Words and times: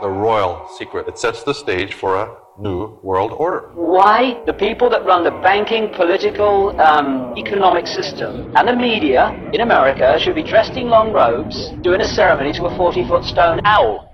the 0.00 0.08
royal 0.08 0.66
secret. 0.78 1.06
It 1.08 1.18
sets 1.18 1.42
the 1.44 1.52
stage 1.52 1.94
for 1.94 2.16
a 2.16 2.36
new 2.58 2.98
world 3.02 3.32
order. 3.32 3.70
Why 3.74 4.42
the 4.46 4.52
people 4.52 4.90
that 4.90 5.04
run 5.04 5.24
the 5.24 5.30
banking, 5.30 5.90
political, 5.94 6.78
um, 6.80 7.34
economic 7.36 7.86
system 7.86 8.52
and 8.56 8.68
the 8.68 8.76
media 8.76 9.30
in 9.52 9.60
America 9.60 10.18
should 10.18 10.34
be 10.34 10.42
dressed 10.42 10.72
in 10.72 10.88
long 10.88 11.12
robes 11.12 11.70
doing 11.82 12.00
a 12.00 12.08
ceremony 12.08 12.52
to 12.54 12.66
a 12.66 12.76
40 12.76 13.08
foot 13.08 13.24
stone 13.24 13.60
owl? 13.64 14.09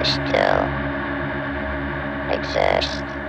I 0.00 0.04
still 0.04 0.72
exist. 2.28 3.19